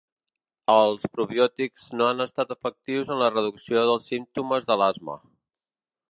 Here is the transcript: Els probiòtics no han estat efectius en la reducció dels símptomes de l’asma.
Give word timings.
Els 0.75 1.03
probiòtics 1.17 1.91
no 1.99 2.07
han 2.07 2.23
estat 2.25 2.53
efectius 2.55 3.11
en 3.15 3.21
la 3.23 3.29
reducció 3.35 3.83
dels 3.91 4.09
símptomes 4.13 4.67
de 4.71 4.79
l’asma. 4.83 5.19